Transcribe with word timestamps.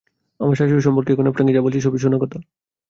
আমার 0.39 0.55
শাশুড়ি 0.57 0.83
সম্পর্কে 0.83 1.11
এখন 1.13 1.25
আপনাকে 1.27 1.51
যা 1.55 1.61
বলছি, 1.65 1.79
সবই 1.81 1.99
শোনা 2.03 2.17
কথা! 2.23 2.37